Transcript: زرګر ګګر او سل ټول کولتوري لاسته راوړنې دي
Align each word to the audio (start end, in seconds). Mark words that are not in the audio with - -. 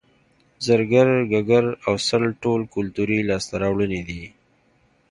زرګر 0.65 1.07
ګګر 1.31 1.65
او 1.85 1.93
سل 2.07 2.23
ټول 2.43 2.61
کولتوري 2.73 3.19
لاسته 3.29 3.55
راوړنې 3.63 4.01
دي 4.07 4.23